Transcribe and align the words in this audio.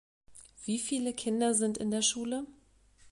Wie 0.65 0.79
viele 0.79 1.13
Kinder 1.13 1.53
sind 1.53 1.77
in 1.77 1.91
der 1.91 2.01
Schule? 2.01 2.47